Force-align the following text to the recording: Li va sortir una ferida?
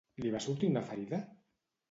Li 0.25 0.31
va 0.35 0.39
sortir 0.45 0.69
una 0.71 0.83
ferida? 0.87 1.21